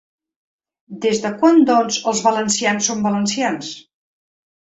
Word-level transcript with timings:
Des 1.05 1.19
de 1.25 1.31
quan, 1.41 1.59
doncs, 1.71 1.99
els 2.11 2.23
valencians 2.29 2.89
som 2.91 3.05
valencians? 3.09 3.69